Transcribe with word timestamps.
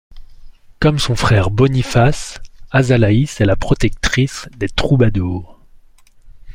Comme 0.79 0.97
son 0.97 1.15
frère 1.15 1.51
Boniface, 1.51 2.39
Azalaïs 2.71 3.39
est 3.39 3.45
la 3.45 3.55
protectrice 3.55 4.49
des 4.57 4.67
troubadours. 4.67 5.59